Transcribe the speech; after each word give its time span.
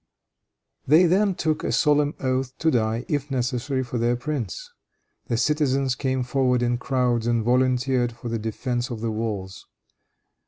They 0.87 1.03
then 1.05 1.35
took 1.35 1.63
a 1.63 1.71
solemn 1.71 2.15
oath 2.19 2.57
to 2.57 2.71
die, 2.71 3.05
if 3.07 3.29
necessary, 3.29 3.83
for 3.83 3.99
their 3.99 4.15
prince. 4.15 4.71
The 5.27 5.37
citizens 5.37 5.93
came 5.93 6.23
forward 6.23 6.63
in 6.63 6.79
crowds 6.79 7.27
and 7.27 7.43
volunteered 7.43 8.11
for 8.13 8.27
the 8.27 8.39
defense 8.39 8.89
of 8.89 9.01
the 9.01 9.11
walls. 9.11 9.67